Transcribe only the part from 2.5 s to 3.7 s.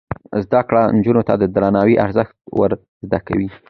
ور زده کوي.